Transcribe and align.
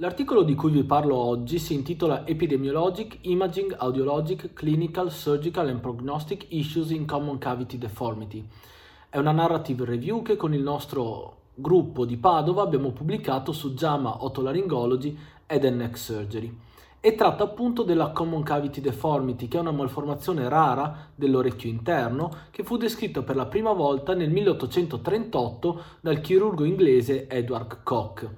L'articolo 0.00 0.44
di 0.44 0.54
cui 0.54 0.70
vi 0.70 0.82
parlo 0.82 1.14
oggi 1.14 1.58
si 1.58 1.74
intitola 1.74 2.26
Epidemiologic, 2.26 3.18
Imaging, 3.20 3.74
Audiologic, 3.76 4.54
Clinical, 4.54 5.12
Surgical 5.12 5.68
and 5.68 5.80
Prognostic 5.80 6.46
Issues 6.48 6.88
in 6.88 7.04
Common 7.04 7.36
Cavity 7.36 7.76
Deformity. 7.76 8.42
È 9.10 9.18
una 9.18 9.32
narrative 9.32 9.84
review 9.84 10.22
che 10.22 10.36
con 10.36 10.54
il 10.54 10.62
nostro 10.62 11.36
gruppo 11.52 12.06
di 12.06 12.16
Padova 12.16 12.62
abbiamo 12.62 12.92
pubblicato 12.92 13.52
su 13.52 13.74
JAMA 13.74 14.24
Otolaryngology 14.24 15.14
Head 15.44 15.64
Neck 15.64 15.98
Surgery 15.98 16.58
e 16.98 17.14
tratta 17.14 17.44
appunto 17.44 17.82
della 17.82 18.08
Common 18.08 18.42
Cavity 18.42 18.80
Deformity, 18.80 19.48
che 19.48 19.58
è 19.58 19.60
una 19.60 19.70
malformazione 19.70 20.48
rara 20.48 21.10
dell'orecchio 21.14 21.68
interno 21.68 22.30
che 22.50 22.64
fu 22.64 22.78
descritta 22.78 23.20
per 23.20 23.36
la 23.36 23.44
prima 23.44 23.74
volta 23.74 24.14
nel 24.14 24.30
1838 24.30 25.82
dal 26.00 26.22
chirurgo 26.22 26.64
inglese 26.64 27.28
Edward 27.28 27.82
Koch. 27.82 28.28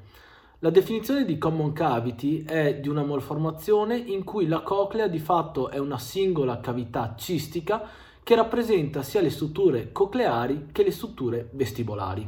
La 0.65 0.71
definizione 0.71 1.25
di 1.25 1.39
common 1.39 1.73
cavity 1.73 2.45
è 2.45 2.79
di 2.79 2.89
una 2.89 3.03
malformazione 3.03 3.97
in 3.97 4.23
cui 4.23 4.47
la 4.47 4.61
coclea 4.61 5.09
di 5.09 5.19
fatto 5.19 5.71
è 5.71 5.79
una 5.79 5.99
singola 5.99 6.61
cavità 6.61 7.17
cistica 7.19 7.83
che 8.23 8.37
rappresenta 8.37 9.03
sia 9.03 9.21
le 9.21 9.31
strutture 9.31 9.91
cocleari 9.91 10.69
che 10.71 10.85
le 10.85 10.93
strutture 10.93 11.49
vestibolari. 11.55 12.25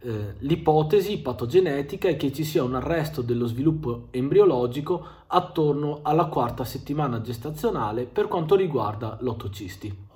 Eh, 0.00 0.34
l'ipotesi 0.38 1.20
patogenetica 1.20 2.08
è 2.08 2.16
che 2.16 2.32
ci 2.32 2.42
sia 2.42 2.64
un 2.64 2.74
arresto 2.74 3.22
dello 3.22 3.46
sviluppo 3.46 4.08
embriologico 4.10 5.06
attorno 5.28 6.00
alla 6.02 6.24
quarta 6.24 6.64
settimana 6.64 7.20
gestazionale 7.20 8.06
per 8.06 8.26
quanto 8.26 8.56
riguarda 8.56 9.18
l'otocisti. 9.20 10.09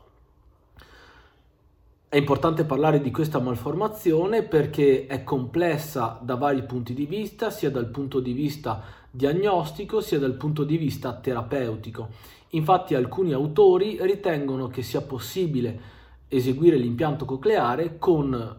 È 2.14 2.18
importante 2.18 2.62
parlare 2.62 3.00
di 3.00 3.10
questa 3.10 3.40
malformazione 3.40 4.44
perché 4.44 5.06
è 5.06 5.24
complessa 5.24 6.16
da 6.22 6.36
vari 6.36 6.62
punti 6.62 6.94
di 6.94 7.06
vista, 7.06 7.50
sia 7.50 7.72
dal 7.72 7.88
punto 7.88 8.20
di 8.20 8.32
vista 8.32 8.84
diagnostico 9.10 10.00
sia 10.00 10.20
dal 10.20 10.34
punto 10.34 10.62
di 10.62 10.76
vista 10.76 11.12
terapeutico. 11.14 12.10
Infatti 12.50 12.94
alcuni 12.94 13.32
autori 13.32 13.98
ritengono 14.00 14.68
che 14.68 14.82
sia 14.82 15.00
possibile 15.00 15.80
eseguire 16.28 16.76
l'impianto 16.76 17.24
cocleare 17.24 17.98
con 17.98 18.58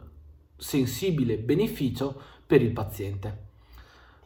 sensibile 0.58 1.38
beneficio 1.38 2.14
per 2.46 2.62
il 2.62 2.74
paziente. 2.74 3.44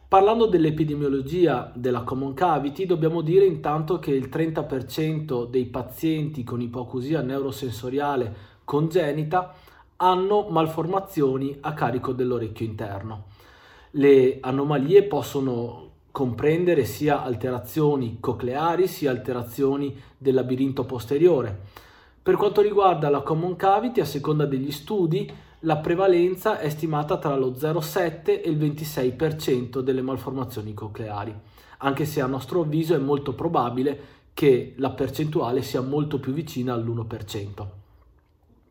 Parlando 0.08 0.46
dell'epidemiologia 0.46 1.70
della 1.72 2.02
common 2.02 2.34
cavity, 2.34 2.84
dobbiamo 2.84 3.20
dire 3.20 3.44
intanto 3.44 4.00
che 4.00 4.10
il 4.10 4.28
30% 4.28 5.48
dei 5.48 5.66
pazienti 5.66 6.42
con 6.42 6.60
ipoacusia 6.60 7.20
neurosensoriale 7.20 8.49
congenita 8.70 9.52
hanno 9.96 10.46
malformazioni 10.48 11.58
a 11.62 11.74
carico 11.74 12.12
dell'orecchio 12.12 12.64
interno. 12.64 13.24
Le 13.92 14.38
anomalie 14.40 15.02
possono 15.02 15.88
comprendere 16.12 16.84
sia 16.84 17.24
alterazioni 17.24 18.18
cocleari 18.20 18.86
sia 18.86 19.10
alterazioni 19.10 20.00
del 20.16 20.34
labirinto 20.34 20.84
posteriore. 20.84 21.58
Per 22.22 22.36
quanto 22.36 22.60
riguarda 22.60 23.10
la 23.10 23.22
common 23.22 23.56
cavity, 23.56 23.98
a 23.98 24.04
seconda 24.04 24.46
degli 24.46 24.70
studi, 24.70 25.28
la 25.60 25.78
prevalenza 25.78 26.60
è 26.60 26.68
stimata 26.68 27.18
tra 27.18 27.34
lo 27.34 27.50
0,7 27.50 28.40
e 28.40 28.48
il 28.48 28.56
26% 28.56 29.80
delle 29.80 30.00
malformazioni 30.00 30.74
cocleari, 30.74 31.34
anche 31.78 32.04
se 32.04 32.20
a 32.20 32.26
nostro 32.26 32.60
avviso 32.60 32.94
è 32.94 32.98
molto 32.98 33.34
probabile 33.34 33.98
che 34.32 34.74
la 34.76 34.90
percentuale 34.90 35.60
sia 35.62 35.80
molto 35.80 36.20
più 36.20 36.32
vicina 36.32 36.72
all'1% 36.72 37.79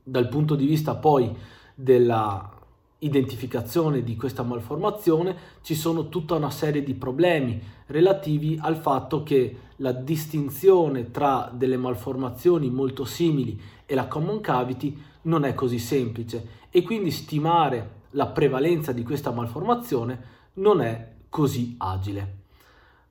dal 0.04 0.28
punto 0.28 0.56
di 0.56 0.66
vista 0.66 0.96
poi 0.96 1.36
della 1.76 2.58
identificazione 3.00 4.04
di 4.04 4.16
questa 4.16 4.44
malformazione 4.44 5.36
ci 5.62 5.76
sono 5.76 6.10
tutta 6.10 6.36
una 6.36 6.50
serie 6.50 6.84
di 6.84 6.94
problemi 6.94 7.62
relativi 7.88 8.58
al 8.62 8.76
fatto 8.76 9.24
che 9.24 9.58
la 9.78 9.94
distinzione 9.94 11.12
tra 11.12 11.50
delle 11.54 11.78
malformazioni 11.78 12.70
molto 12.70 13.06
simili 13.06 13.60
e 13.86 13.96
la 13.96 14.08
common 14.08 14.42
cavity 14.42 14.98
non 15.24 15.46
è 15.46 15.54
così 15.54 15.80
semplice 15.80 16.58
e 16.70 16.84
quindi 16.84 17.12
stimare 17.12 17.98
la 18.12 18.28
prevalenza 18.28 18.92
di 18.92 19.04
questa 19.04 19.32
malformazione 19.32 20.38
non 20.54 20.82
è 20.82 21.16
così 21.30 21.76
agile. 21.78 22.39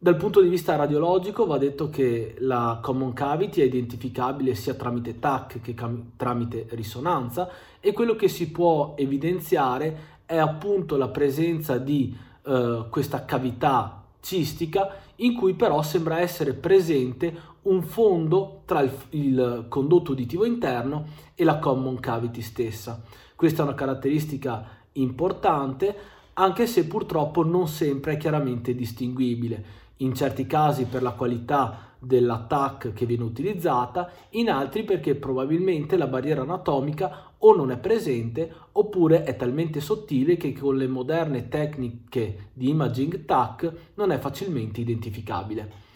Dal 0.00 0.14
punto 0.14 0.40
di 0.40 0.48
vista 0.48 0.76
radiologico 0.76 1.44
va 1.44 1.58
detto 1.58 1.90
che 1.90 2.36
la 2.38 2.78
common 2.80 3.12
cavity 3.12 3.62
è 3.62 3.64
identificabile 3.64 4.54
sia 4.54 4.74
tramite 4.74 5.18
TAC 5.18 5.60
che 5.60 5.74
cam- 5.74 6.10
tramite 6.16 6.68
risonanza 6.70 7.50
e 7.80 7.92
quello 7.92 8.14
che 8.14 8.28
si 8.28 8.52
può 8.52 8.94
evidenziare 8.96 10.20
è 10.24 10.36
appunto 10.36 10.96
la 10.96 11.08
presenza 11.08 11.78
di 11.78 12.16
eh, 12.44 12.86
questa 12.88 13.24
cavità 13.24 14.04
cistica 14.20 14.98
in 15.16 15.34
cui 15.34 15.54
però 15.54 15.82
sembra 15.82 16.20
essere 16.20 16.52
presente 16.52 17.56
un 17.62 17.82
fondo 17.82 18.62
tra 18.66 18.82
il, 18.82 18.92
il 19.10 19.66
condotto 19.68 20.12
uditivo 20.12 20.44
interno 20.44 21.06
e 21.34 21.42
la 21.42 21.58
common 21.58 21.98
cavity 21.98 22.40
stessa. 22.40 23.02
Questa 23.34 23.62
è 23.62 23.66
una 23.66 23.74
caratteristica 23.74 24.64
importante 24.92 25.96
anche 26.34 26.68
se 26.68 26.86
purtroppo 26.86 27.42
non 27.42 27.66
sempre 27.66 28.12
è 28.12 28.16
chiaramente 28.16 28.76
distinguibile 28.76 29.86
in 29.98 30.14
certi 30.14 30.46
casi 30.46 30.84
per 30.84 31.02
la 31.02 31.12
qualità 31.12 31.94
dell'attack 31.98 32.92
che 32.92 33.06
viene 33.06 33.24
utilizzata, 33.24 34.10
in 34.30 34.50
altri 34.50 34.84
perché 34.84 35.14
probabilmente 35.14 35.96
la 35.96 36.06
barriera 36.06 36.42
anatomica 36.42 37.32
o 37.38 37.54
non 37.54 37.70
è 37.70 37.78
presente 37.78 38.52
oppure 38.72 39.24
è 39.24 39.36
talmente 39.36 39.80
sottile 39.80 40.36
che 40.36 40.52
con 40.52 40.76
le 40.76 40.86
moderne 40.86 41.48
tecniche 41.48 42.50
di 42.52 42.68
imaging 42.68 43.24
TAC 43.24 43.72
non 43.94 44.10
è 44.12 44.18
facilmente 44.18 44.80
identificabile. 44.80 45.86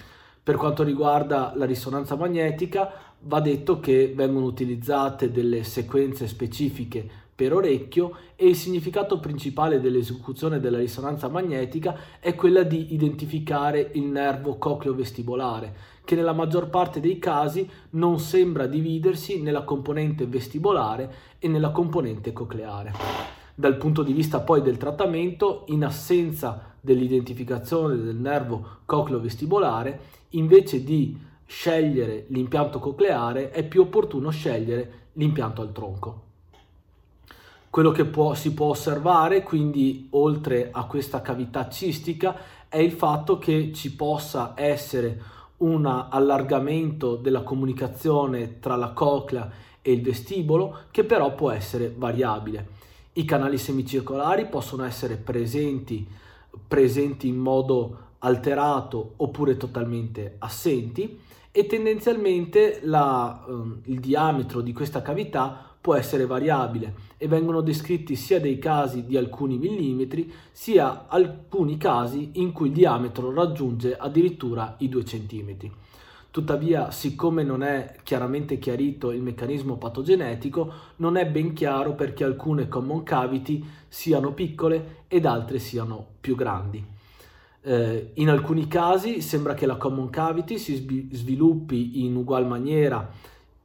Per 0.43 0.57
quanto 0.57 0.83
riguarda 0.83 1.53
la 1.55 1.67
risonanza 1.67 2.17
magnetica, 2.17 2.91
va 3.21 3.41
detto 3.41 3.79
che 3.79 4.13
vengono 4.15 4.47
utilizzate 4.47 5.31
delle 5.31 5.63
sequenze 5.63 6.27
specifiche 6.27 7.22
per 7.43 7.55
orecchio 7.55 8.17
e 8.37 8.47
il 8.47 8.55
significato 8.55 9.19
principale 9.19 9.81
dell'esecuzione 9.81 10.61
della 10.61 10.79
risonanza 10.79 11.27
magnetica 11.27 11.97
è 12.21 12.37
quella 12.37 12.63
di 12.63 12.95
identificare 12.95 13.91
il 13.95 14.05
nervo 14.05 14.59
cocleo-vestibolare, 14.59 15.75
che 16.05 16.15
nella 16.15 16.35
maggior 16.35 16.69
parte 16.69 17.01
dei 17.01 17.19
casi 17.19 17.69
non 17.91 18.21
sembra 18.21 18.69
dividersi 18.69 19.43
nella 19.43 19.63
componente 19.63 20.25
vestibolare 20.25 21.13
e 21.41 21.49
nella 21.49 21.73
componente 21.73 22.33
cocleare. 22.33 22.93
Dal 23.57 23.77
punto 23.77 24.05
di 24.05 24.13
vista 24.13 24.39
poi 24.39 24.63
del 24.63 24.77
trattamento, 24.77 25.65
in 25.67 25.85
assenza 25.85 26.77
dell'identificazione 26.81 27.97
del 27.97 28.15
nervo 28.15 28.79
cocleo-vestibolare, 28.85 30.01
invece 30.31 30.85
di 30.85 31.19
scegliere 31.45 32.27
l'impianto 32.29 32.79
cocleare 32.79 33.51
è 33.51 33.67
più 33.67 33.81
opportuno 33.81 34.31
scegliere 34.31 35.09
l'impianto 35.15 35.61
al 35.61 35.73
tronco. 35.73 36.31
Quello 37.73 37.91
che 37.91 38.05
può, 38.05 38.35
si 38.35 38.53
può 38.53 38.67
osservare, 38.67 39.43
quindi, 39.43 40.09
oltre 40.11 40.69
a 40.71 40.85
questa 40.85 41.23
cavità 41.23 41.71
cistica, 41.71 42.37
è 42.69 42.77
il 42.77 42.93
fatto 42.93 43.39
che 43.39 43.73
ci 43.73 43.95
possa 43.95 44.53
essere 44.57 45.19
un 45.57 45.87
allargamento 45.87 47.17
della 47.17 47.41
comunicazione 47.41 48.59
tra 48.59 48.77
la 48.77 48.91
coclea 48.91 49.51
e 49.81 49.91
il 49.91 50.03
vestibolo, 50.03 50.81
che 50.91 51.05
però 51.05 51.35
può 51.35 51.51
essere 51.51 51.91
variabile. 51.97 52.67
I 53.15 53.25
canali 53.25 53.57
semicircolari 53.57 54.49
possono 54.49 54.85
essere 54.85 55.17
presenti, 55.17 56.07
presenti 56.69 57.27
in 57.27 57.39
modo 57.39 57.97
alterato 58.19 59.15
oppure 59.17 59.57
totalmente 59.57 60.35
assenti 60.41 61.19
e 61.51 61.65
tendenzialmente 61.65 62.81
la, 62.83 63.47
eh, 63.49 63.91
il 63.91 63.99
diametro 63.99 64.61
di 64.61 64.75
questa 64.75 65.01
cavità 65.01 65.72
può 65.83 65.97
essere 65.97 66.27
variabile 66.27 66.95
e 67.19 67.27
vengono 67.27 67.61
descritti 67.61 68.15
sia 68.15 68.41
dei 68.41 68.59
casi 68.61 69.05
di 69.05 69.17
alcuni 69.17 69.59
millimetri 69.59 70.33
sia 70.53 71.09
alcuni 71.09 71.77
casi 71.77 72.31
in 72.35 72.53
cui 72.53 72.69
il 72.69 72.73
diametro 72.73 73.35
raggiunge 73.35 73.97
addirittura 73.97 74.77
i 74.79 74.89
2 74.89 75.03
cm. 75.03 75.57
Tuttavia, 76.31 76.93
siccome 76.93 77.43
non 77.43 77.65
è 77.65 77.97
chiaramente 78.05 78.59
chiarito 78.59 79.11
il 79.11 79.21
meccanismo 79.21 79.77
patogenetico, 79.77 80.73
non 80.97 81.17
è 81.17 81.27
ben 81.27 81.53
chiaro 81.53 81.95
perché 81.95 82.23
alcune 82.25 82.69
common 82.69 83.03
cavity 83.03 83.63
siano 83.89 84.33
piccole 84.33 85.05
ed 85.09 85.27
altre 85.27 85.59
siano 85.59 86.07
più 86.21 86.37
grandi. 86.37 86.83
Eh, 87.65 88.13
in 88.15 88.31
alcuni 88.31 88.67
casi 88.67 89.21
sembra 89.21 89.55
che 89.55 89.67
la 89.67 89.77
common 89.77 90.11
cavity 90.11 90.59
si 90.59 91.09
sviluppi 91.13 92.05
in 92.05 92.17
ugual 92.17 92.47
maniera 92.47 93.11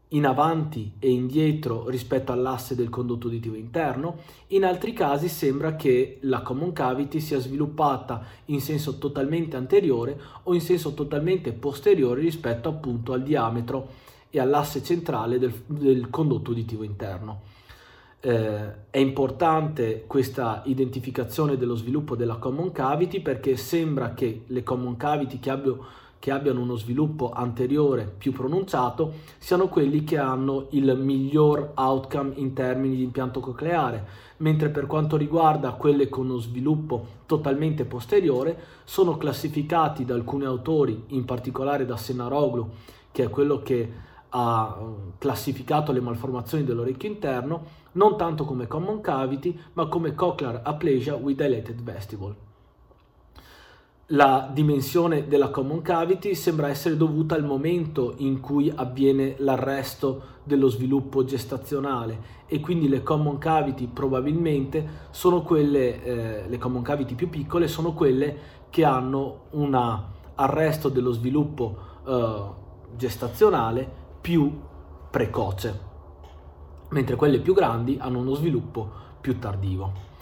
in 0.10 0.26
avanti 0.26 0.94
e 1.00 1.10
indietro 1.10 1.90
rispetto 1.90 2.32
all'asse 2.32 2.76
del 2.76 2.90
condotto 2.90 3.28
uditivo 3.28 3.56
interno, 3.56 4.20
in 4.48 4.64
altri 4.64 4.94
casi 4.94 5.28
sembra 5.28 5.76
che 5.76 6.20
la 6.22 6.42
common 6.42 6.72
cavity 6.72 7.20
sia 7.20 7.40
sviluppata 7.40 8.24
in 8.46 8.62
senso 8.62 8.98
totalmente 8.98 9.58
anteriore 9.58 10.18
o 10.44 10.54
in 10.54 10.62
senso 10.62 10.94
totalmente 10.94 11.52
posteriore 11.52 12.22
rispetto 12.22 12.70
appunto 12.70 13.12
al 13.12 13.24
diametro 13.24 14.06
e 14.30 14.40
all'asse 14.40 14.82
centrale 14.82 15.40
del, 15.40 15.54
del 15.66 16.10
condotto 16.10 16.52
uditivo 16.52 16.84
interno. 16.84 17.42
Eh, 18.20 18.90
è 18.90 18.98
importante 18.98 20.06
questa 20.08 20.64
identificazione 20.66 21.56
dello 21.58 21.76
sviluppo 21.76 22.16
della 22.16 22.38
common 22.38 22.72
cavity 22.72 23.20
perché 23.20 23.58
sembra 23.58 24.14
che 24.14 24.44
le 24.48 24.64
common 24.64 24.98
cavity 24.98 25.40
che, 25.40 25.50
abbia, 25.50 25.76
che 26.20 26.32
abbiano 26.32 26.62
uno 26.62 26.76
sviluppo 26.76 27.32
anteriore 27.32 28.12
più 28.18 28.32
pronunciato 28.32 29.14
siano 29.38 29.68
quelli 29.68 30.04
che 30.04 30.18
hanno 30.18 30.68
il 30.72 30.98
miglior 30.98 31.72
outcome 31.76 32.34
in 32.36 32.54
termini 32.54 32.96
di 32.96 33.04
impianto 33.04 33.40
cocleare, 33.40 34.06
mentre 34.38 34.70
per 34.70 34.88
quanto 34.88 35.18
riguarda 35.18 35.72
quelle 35.72 36.10
con 36.10 36.30
uno 36.30 36.40
sviluppo 36.40 37.06
totalmente 37.26 37.86
posteriore 37.86 38.58
sono 38.84 39.18
classificati 39.18 40.06
da 40.06 40.16
alcuni 40.16 40.46
autori, 40.46 41.04
in 41.08 41.26
particolare 41.26 41.86
da 41.86 41.98
Senaroglu, 41.98 42.70
che 43.12 43.24
è 43.24 43.30
quello 43.30 43.62
che 43.62 44.06
ha 44.30 44.78
classificato 45.18 45.92
le 45.92 46.02
malformazioni 46.02 46.64
dell'orecchio 46.64 47.10
interno, 47.10 47.86
non 47.94 48.18
tanto 48.18 48.44
come 48.44 48.68
common 48.68 49.02
cavity, 49.02 49.58
ma 49.74 49.88
come 49.88 50.14
cochlear 50.14 50.62
aplasia 50.64 51.16
with 51.16 51.38
dilated 51.38 51.82
vestibule. 51.82 52.47
La 54.12 54.50
dimensione 54.50 55.28
della 55.28 55.50
common 55.50 55.82
cavity 55.82 56.34
sembra 56.34 56.70
essere 56.70 56.96
dovuta 56.96 57.36
al 57.36 57.44
momento 57.44 58.14
in 58.20 58.40
cui 58.40 58.72
avviene 58.74 59.36
l'arresto 59.40 60.36
dello 60.44 60.70
sviluppo 60.70 61.26
gestazionale 61.26 62.46
e 62.46 62.62
quindi 62.62 62.88
le 62.88 63.04
common 63.04 63.38
cavity 63.38 63.88
probabilmente 63.88 65.08
sono 65.10 65.42
quelle, 65.42 66.04
eh, 66.04 66.48
le 66.48 66.58
common 66.58 66.84
cavity 66.84 67.16
più 67.16 67.28
piccole 67.28 67.68
sono 67.68 67.92
quelle 67.92 68.38
che 68.70 68.86
hanno 68.86 69.48
un 69.50 69.78
arresto 70.36 70.88
dello 70.88 71.12
sviluppo 71.12 71.78
eh, 72.08 72.44
gestazionale 72.96 73.92
più 74.22 74.58
precoce 75.12 75.80
mentre 76.92 77.18
quelle 77.18 77.40
più 77.40 77.54
grandi 77.54 77.98
hanno 78.00 78.20
uno 78.20 78.36
sviluppo 78.36 78.90
più 79.20 79.38
tardivo. 79.38 80.16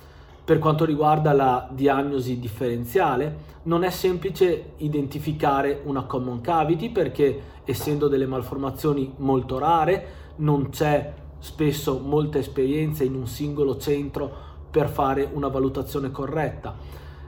Per 0.46 0.60
quanto 0.60 0.86
riguarda 0.86 1.34
la 1.34 1.68
diagnosi 1.72 2.38
differenziale, 2.38 3.54
non 3.64 3.84
è 3.84 3.90
semplice 3.90 4.74
identificare 4.78 5.82
una 5.86 6.04
common 6.04 6.40
cavity 6.40 6.92
perché 6.92 7.42
essendo 7.66 8.08
delle 8.08 8.28
malformazioni 8.28 9.12
molto 9.18 9.58
rare 9.58 10.08
non 10.36 10.70
c'è 10.70 11.14
spesso 11.40 12.00
molta 12.00 12.38
esperienza 12.38 13.04
in 13.04 13.16
un 13.16 13.26
singolo 13.26 13.78
centro 13.78 14.32
per 14.70 14.88
fare 14.88 15.28
una 15.34 15.48
valutazione 15.48 16.12
corretta. 16.12 16.76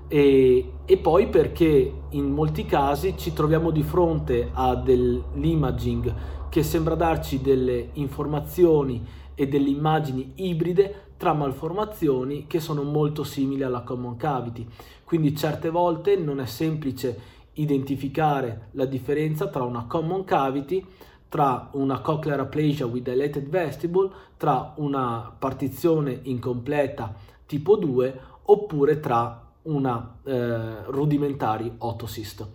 E, 0.10 0.72
e, 0.86 0.98
poi 0.98 1.28
perché 1.28 1.94
in 2.10 2.32
molti 2.32 2.66
casi 2.66 3.16
ci 3.18 3.34
troviamo 3.34 3.72
di 3.72 3.84
fronte 3.84 4.50
a 4.54 4.76
dell'imaging 4.76 6.14
che 6.50 6.64
sembra 6.64 6.96
darci 6.96 7.42
delle 7.42 7.90
informazioni 7.94 9.06
e 9.36 9.48
delle 9.48 9.70
immagini 9.70 10.32
ibride 10.36 11.08
tra 11.18 11.34
malformazioni 11.34 12.48
che 12.48 12.60
sono 12.62 12.84
molto 12.84 13.24
simili 13.24 13.64
alla 13.64 13.82
common 13.82 14.16
cavity. 14.16 14.66
Quindi 15.04 15.36
certe 15.36 15.70
volte 15.70 16.16
non 16.16 16.40
è 16.40 16.46
semplice 16.46 17.36
identificare 17.54 18.70
la 18.72 18.86
differenza 18.86 19.48
tra 19.48 19.64
una 19.64 19.86
common 19.88 20.24
cavity, 20.24 20.86
tra 21.28 21.70
una 21.74 22.00
cochlear 22.00 22.40
aplasia 22.40 22.86
with 22.86 23.04
dilated 23.04 23.50
vestibule, 23.50 24.10
tra 24.38 24.74
una 24.78 25.34
partizione 25.38 26.20
incompleta 26.24 27.14
tipo 27.46 27.76
2 27.76 28.20
oppure 28.44 29.00
tra 29.00 29.47
una 29.68 30.20
eh, 30.24 30.84
rudimentary 30.86 31.72
otocyst. 31.78 32.48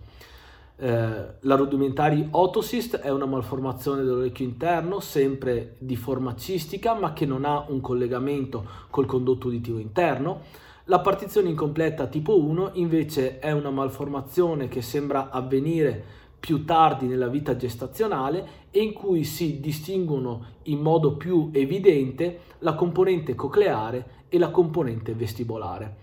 Eh, 0.75 1.25
la 1.39 1.55
rudimentary 1.55 2.27
otocyst 2.29 2.97
è 2.97 3.09
una 3.09 3.25
malformazione 3.25 4.03
dell'orecchio 4.03 4.45
interno, 4.45 4.99
sempre 4.99 5.75
di 5.77 5.95
forma 5.95 6.35
cistica, 6.35 6.93
ma 6.93 7.13
che 7.13 7.25
non 7.25 7.45
ha 7.45 7.65
un 7.67 7.81
collegamento 7.81 8.65
col 8.89 9.05
condotto 9.05 9.47
uditivo 9.47 9.79
interno. 9.79 10.41
La 10.85 10.99
partizione 10.99 11.49
incompleta 11.49 12.07
tipo 12.07 12.37
1 12.37 12.71
invece 12.73 13.39
è 13.39 13.51
una 13.51 13.69
malformazione 13.69 14.67
che 14.67 14.81
sembra 14.81 15.29
avvenire 15.29 16.21
più 16.39 16.65
tardi 16.65 17.05
nella 17.05 17.29
vita 17.29 17.55
gestazionale 17.55 18.61
e 18.69 18.81
in 18.81 18.91
cui 18.91 19.23
si 19.23 19.61
distinguono 19.61 20.45
in 20.63 20.81
modo 20.81 21.15
più 21.15 21.51
evidente 21.53 22.39
la 22.59 22.73
componente 22.73 23.33
cocleare 23.33 24.25
e 24.27 24.37
la 24.37 24.49
componente 24.49 25.13
vestibolare 25.13 26.02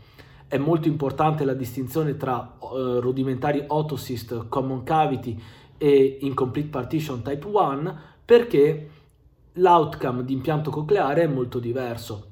è 0.51 0.59
molto 0.59 0.89
importante 0.89 1.45
la 1.45 1.55
distinzione 1.55 2.17
tra 2.17 2.57
uh, 2.59 2.99
rudimentari 2.99 3.63
otocyst, 3.65 4.49
common 4.49 4.83
cavity 4.83 5.41
e 5.79 6.19
incomplete 6.23 6.67
partition 6.67 7.23
type 7.23 7.47
1 7.47 7.99
perché 8.25 8.91
l'outcome 9.53 10.25
di 10.25 10.33
impianto 10.33 10.73
cocleare 10.73 11.23
è 11.23 11.27
molto 11.29 11.61
diverso. 11.61 12.27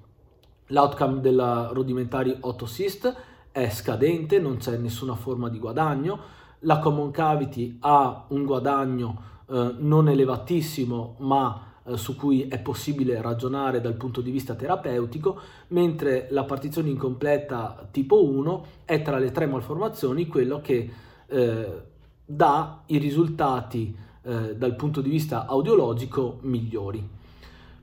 L'outcome 0.67 1.21
della 1.21 1.71
rudimentari 1.73 2.37
otocyst 2.41 3.15
è 3.53 3.71
scadente, 3.71 4.41
non 4.41 4.57
c'è 4.57 4.77
nessuna 4.79 5.15
forma 5.15 5.49
di 5.49 5.61
guadagno, 5.61 6.19
la 6.63 6.81
common 6.81 7.13
cavity 7.13 7.77
ha 7.83 8.25
un 8.31 8.45
guadagno 8.45 9.23
uh, 9.47 9.77
non 9.79 10.09
elevatissimo 10.09 11.15
ma 11.19 11.67
eh, 11.78 11.78
su 11.97 12.17
cui 12.17 12.49
è 12.49 12.59
possibile 12.59 13.21
ragionare 13.23 13.81
dal 13.81 13.95
punto 13.95 14.21
di 14.21 14.31
vista 14.31 14.55
terapeutico, 14.55 15.41
mentre 15.69 16.29
la 16.31 16.45
partizione 16.45 16.91
incompleta 16.91 17.89
tipo 17.91 18.25
1 18.25 18.65
è 18.85 19.03
tra 19.03 19.19
le 19.19 19.31
tre 19.31 19.47
malformazioni 19.47 20.27
quello 20.27 20.61
che 20.61 20.91
eh, 21.27 21.83
dà 22.25 22.83
i 22.87 22.99
risultati 22.99 23.97
eh, 24.23 24.57
dal 24.57 24.77
punto 24.77 25.01
di 25.01 25.09
vista 25.09 25.47
audiologico 25.47 26.39
migliori. 26.43 27.17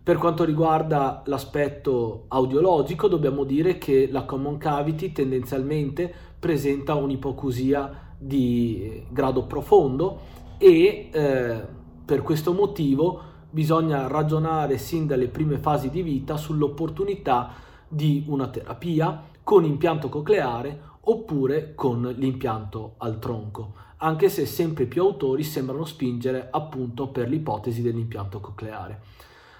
Per 0.04 0.18
quanto 0.18 0.44
riguarda 0.44 1.24
l'aspetto 1.25 2.25
audiologico, 2.28 3.08
dobbiamo 3.08 3.44
dire 3.44 3.80
che 3.80 4.08
la 4.12 4.24
common 4.24 4.58
cavity 4.58 5.12
tendenzialmente 5.12 6.13
presenta 6.38 6.94
un'ipocusia 6.94 8.13
di 8.16 9.04
grado 9.10 9.46
profondo 9.46 10.19
e 10.60 11.10
eh, 11.12 11.62
per 12.06 12.22
questo 12.22 12.54
motivo 12.54 13.34
bisogna 13.56 14.07
ragionare 14.07 14.78
sin 14.78 15.07
dalle 15.07 15.30
prime 15.30 15.60
fasi 15.60 15.90
di 15.90 16.02
vita 16.02 16.36
sull'opportunità 16.36 17.54
di 17.88 18.25
una 18.28 18.50
terapia 18.50 19.30
con 19.44 19.63
impianto 19.63 20.10
cocleare 20.10 20.78
oppure 21.00 21.74
con 21.74 22.13
l'impianto 22.18 22.96
al 22.98 23.18
tronco, 23.18 23.75
anche 23.98 24.28
se 24.28 24.46
sempre 24.46 24.88
più 24.88 25.04
autori 25.04 25.44
sembrano 25.44 25.86
spingere 25.86 26.50
appunto 26.52 27.07
per 27.07 27.30
l'ipotesi 27.30 27.81
dell'impianto 27.81 28.42
cocleare. 28.42 29.00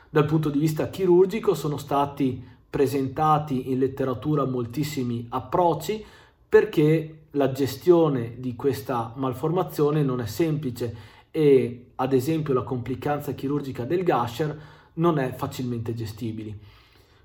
Dal 0.10 0.26
punto 0.26 0.50
di 0.50 0.60
vista 0.60 0.90
chirurgico 0.90 1.54
sono 1.54 1.78
stati 1.78 2.44
presentati 2.70 3.72
in 3.72 3.80
letteratura 3.80 4.44
moltissimi 4.44 5.26
approcci 5.30 6.04
perché 6.50 7.28
la 7.32 7.54
gestione 7.54 8.36
di 8.40 8.58
questa 8.58 9.14
malformazione 9.16 10.04
non 10.04 10.20
è 10.20 10.26
semplice 10.26 11.14
e 11.36 11.88
ad 11.96 12.14
esempio 12.14 12.54
la 12.54 12.62
complicanza 12.62 13.34
chirurgica 13.34 13.84
del 13.84 14.04
Gasher 14.04 14.58
non 14.94 15.20
è 15.20 15.34
facilmente 15.34 15.94
gestibile. 15.94 16.58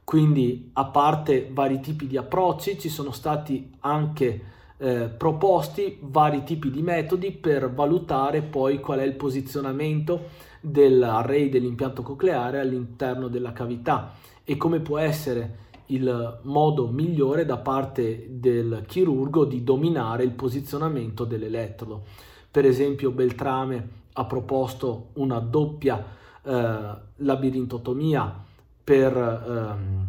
Quindi 0.03 0.71
a 0.73 0.87
parte 0.87 1.49
vari 1.53 1.79
tipi 1.79 2.09
di 2.09 2.17
approcci 2.17 2.77
ci 2.77 2.89
sono 2.89 3.13
stati 3.13 3.71
anche 3.79 4.43
eh, 4.79 5.09
proposti 5.17 5.99
vari 6.01 6.43
tipi 6.43 6.73
di 6.73 6.83
metodi 6.83 7.31
per 7.31 7.73
valutare 7.73 8.43
poi 8.43 8.81
qual 8.81 8.99
è 8.99 9.05
il 9.05 9.15
posizionamento 9.15 10.31
dell'array 10.61 11.49
dell'impianto 11.49 12.03
cocleare 12.03 12.59
all'interno 12.59 13.29
della 13.29 13.53
cavità 13.53 14.15
e 14.43 14.57
come 14.57 14.81
può 14.81 14.99
essere 14.99 15.69
il 15.87 16.41
modo 16.43 16.89
migliore 16.89 17.45
da 17.45 17.59
parte 17.59 18.27
del 18.29 18.83
chirurgo 18.89 19.45
di 19.45 19.63
dominare 19.63 20.25
il 20.25 20.33
posizionamento 20.33 21.25
dell'elettrodo. 21.25 22.03
Per 22.51 22.65
esempio 22.65 23.13
Beltrame 23.13 23.99
ha 24.13 24.25
proposto 24.25 25.11
una 25.15 25.39
doppia 25.39 26.05
eh, 26.43 26.97
labirintotomia 27.17 28.45
per 28.83 29.17
ehm, 29.17 30.09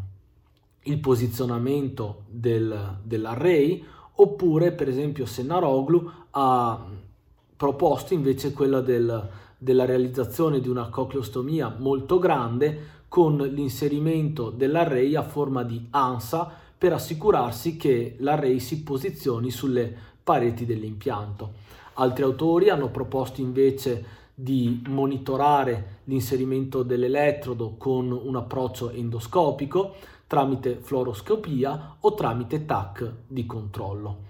il 0.83 0.99
posizionamento 0.99 2.23
del, 2.27 2.97
dell'array, 3.03 3.83
oppure 4.15 4.71
per 4.71 4.87
esempio 4.87 5.25
Sennaroglu 5.25 6.11
ha 6.31 6.85
proposto 7.55 8.13
invece 8.13 8.53
quella 8.53 8.81
del, 8.81 9.29
della 9.57 9.85
realizzazione 9.85 10.59
di 10.59 10.67
una 10.67 10.89
cocleostomia 10.89 11.75
molto 11.77 12.17
grande 12.17 12.99
con 13.07 13.35
l'inserimento 13.35 14.49
dell'array 14.49 15.15
a 15.15 15.21
forma 15.21 15.63
di 15.63 15.85
ansa 15.91 16.51
per 16.77 16.93
assicurarsi 16.93 17.77
che 17.77 18.15
l'array 18.19 18.59
si 18.59 18.81
posizioni 18.81 19.51
sulle 19.51 19.93
pareti 20.23 20.65
dell'impianto. 20.65 21.53
Altri 21.93 22.23
autori 22.23 22.69
hanno 22.69 22.89
proposto 22.89 23.41
invece 23.41 24.19
di 24.33 24.81
monitorare 24.87 25.99
l'inserimento 26.05 26.83
dell'elettrodo 26.83 27.75
con 27.77 28.11
un 28.11 28.35
approccio 28.35 28.89
endoscopico 28.89 29.93
tramite 30.25 30.77
fluoroscopia 30.81 31.97
o 31.99 32.13
tramite 32.13 32.65
TAC 32.65 33.11
di 33.27 33.45
controllo. 33.45 34.29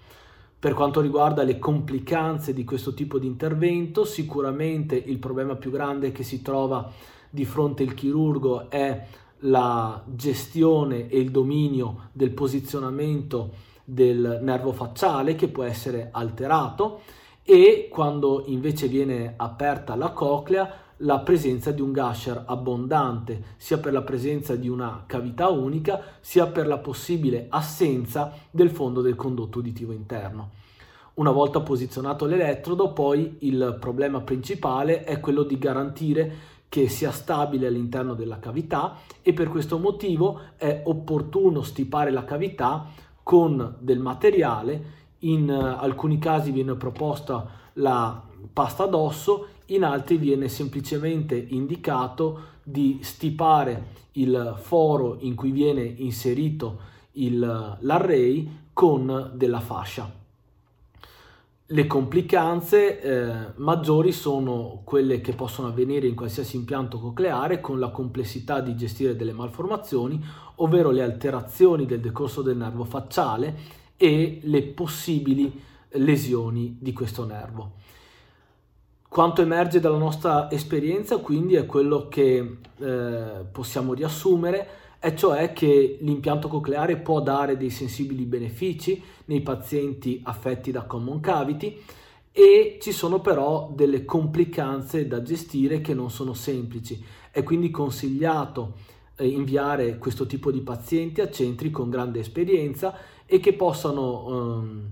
Per 0.58 0.74
quanto 0.74 1.00
riguarda 1.00 1.44
le 1.44 1.58
complicanze 1.58 2.52
di 2.52 2.64
questo 2.64 2.92
tipo 2.92 3.18
di 3.18 3.26
intervento, 3.26 4.04
sicuramente 4.04 4.96
il 4.96 5.18
problema 5.18 5.54
più 5.54 5.70
grande 5.70 6.12
che 6.12 6.24
si 6.24 6.42
trova 6.42 6.90
di 7.30 7.44
fronte 7.44 7.84
il 7.84 7.94
chirurgo 7.94 8.68
è 8.68 9.06
la 9.44 10.02
gestione 10.06 11.08
e 11.08 11.18
il 11.18 11.30
dominio 11.30 12.08
del 12.12 12.30
posizionamento 12.30 13.50
del 13.84 14.40
nervo 14.42 14.72
facciale 14.72 15.34
che 15.34 15.48
può 15.48 15.62
essere 15.62 16.08
alterato 16.12 17.00
e 17.44 17.88
quando 17.90 18.44
invece 18.46 18.88
viene 18.88 19.34
aperta 19.36 19.94
la 19.96 20.10
coclea 20.10 20.82
la 21.02 21.18
presenza 21.20 21.72
di 21.72 21.80
un 21.80 21.92
gusher 21.92 22.44
abbondante, 22.46 23.42
sia 23.56 23.78
per 23.78 23.92
la 23.92 24.02
presenza 24.02 24.54
di 24.54 24.68
una 24.68 25.02
cavità 25.06 25.48
unica, 25.48 26.00
sia 26.20 26.46
per 26.46 26.66
la 26.66 26.78
possibile 26.78 27.46
assenza 27.48 28.32
del 28.50 28.70
fondo 28.70 29.00
del 29.00 29.16
condotto 29.16 29.58
uditivo 29.58 29.92
interno. 29.92 30.50
Una 31.14 31.30
volta 31.30 31.60
posizionato 31.60 32.24
l'elettrodo, 32.24 32.92
poi 32.92 33.36
il 33.40 33.76
problema 33.80 34.20
principale 34.20 35.04
è 35.04 35.20
quello 35.20 35.42
di 35.42 35.58
garantire 35.58 36.32
che 36.68 36.88
sia 36.88 37.10
stabile 37.10 37.66
all'interno 37.66 38.14
della 38.14 38.38
cavità 38.38 38.96
e 39.20 39.34
per 39.34 39.48
questo 39.48 39.78
motivo 39.78 40.40
è 40.56 40.82
opportuno 40.84 41.62
stipare 41.62 42.10
la 42.10 42.24
cavità 42.24 42.86
con 43.22 43.76
del 43.78 43.98
materiale 43.98 45.00
in 45.22 45.48
eh, 45.50 45.54
alcuni 45.54 46.18
casi 46.18 46.50
viene 46.50 46.74
proposta 46.74 47.48
la 47.74 48.22
pasta 48.52 48.86
d'osso, 48.86 49.48
in 49.66 49.84
altri 49.84 50.16
viene 50.16 50.48
semplicemente 50.48 51.36
indicato 51.36 52.50
di 52.62 52.98
stipare 53.02 54.00
il 54.12 54.56
foro 54.60 55.16
in 55.20 55.34
cui 55.34 55.50
viene 55.50 55.82
inserito 55.82 56.90
il, 57.12 57.38
l'array 57.80 58.60
con 58.72 59.32
della 59.34 59.60
fascia. 59.60 60.20
Le 61.64 61.86
complicanze 61.86 63.00
eh, 63.00 63.52
maggiori 63.56 64.12
sono 64.12 64.82
quelle 64.84 65.22
che 65.22 65.32
possono 65.32 65.68
avvenire 65.68 66.06
in 66.06 66.14
qualsiasi 66.14 66.56
impianto 66.56 66.98
cocleare 66.98 67.62
con 67.62 67.78
la 67.78 67.88
complessità 67.88 68.60
di 68.60 68.76
gestire 68.76 69.16
delle 69.16 69.32
malformazioni, 69.32 70.22
ovvero 70.56 70.90
le 70.90 71.02
alterazioni 71.02 71.86
del 71.86 72.00
decorso 72.00 72.42
del 72.42 72.58
nervo 72.58 72.84
facciale 72.84 73.80
e 74.02 74.40
le 74.42 74.62
possibili 74.62 75.62
lesioni 75.90 76.76
di 76.80 76.92
questo 76.92 77.24
nervo. 77.24 77.74
Quanto 79.08 79.42
emerge 79.42 79.78
dalla 79.78 79.96
nostra 79.96 80.50
esperienza 80.50 81.18
quindi 81.18 81.54
è 81.54 81.66
quello 81.66 82.08
che 82.08 82.56
eh, 82.78 83.44
possiamo 83.52 83.94
riassumere, 83.94 84.80
e 84.98 85.14
cioè 85.14 85.52
che 85.52 85.98
l'impianto 86.00 86.48
cocleare 86.48 86.96
può 86.96 87.20
dare 87.20 87.56
dei 87.56 87.70
sensibili 87.70 88.24
benefici 88.24 89.00
nei 89.26 89.40
pazienti 89.40 90.20
affetti 90.24 90.72
da 90.72 90.82
common 90.82 91.20
cavity 91.20 91.80
e 92.32 92.78
ci 92.80 92.90
sono 92.90 93.20
però 93.20 93.70
delle 93.72 94.04
complicanze 94.04 95.06
da 95.06 95.22
gestire 95.22 95.80
che 95.80 95.94
non 95.94 96.10
sono 96.10 96.34
semplici. 96.34 97.00
È 97.30 97.44
quindi 97.44 97.70
consigliato 97.70 98.74
eh, 99.16 99.28
inviare 99.28 99.98
questo 99.98 100.26
tipo 100.26 100.50
di 100.50 100.60
pazienti 100.60 101.20
a 101.20 101.30
centri 101.30 101.70
con 101.70 101.88
grande 101.88 102.18
esperienza 102.18 102.96
e 103.32 103.40
che 103.40 103.54
possano 103.54 104.26
ehm, 104.28 104.88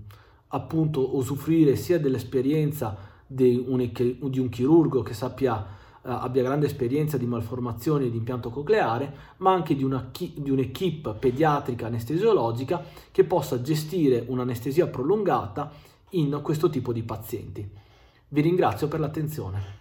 appunto 0.48 1.14
usufruire 1.14 1.76
sia 1.76 2.00
dell'esperienza 2.00 2.96
di 3.26 3.62
un, 3.68 3.86
di 3.92 4.38
un 4.38 4.48
chirurgo 4.48 5.02
che 5.02 5.12
sappia 5.12 5.62
eh, 5.62 6.08
abbia 6.10 6.42
grande 6.42 6.64
esperienza 6.64 7.18
di 7.18 7.26
malformazioni 7.26 8.10
di 8.10 8.16
impianto 8.16 8.48
cocleare, 8.48 9.14
ma 9.38 9.52
anche 9.52 9.76
di, 9.76 9.84
una, 9.84 10.10
di 10.10 10.50
un'equipe 10.50 11.16
pediatrica 11.18 11.88
anestesiologica 11.88 12.82
che 13.12 13.24
possa 13.24 13.60
gestire 13.60 14.24
un'anestesia 14.26 14.86
prolungata 14.86 15.70
in 16.12 16.40
questo 16.42 16.70
tipo 16.70 16.94
di 16.94 17.02
pazienti. 17.02 17.70
Vi 18.28 18.40
ringrazio 18.40 18.88
per 18.88 19.00
l'attenzione. 19.00 19.79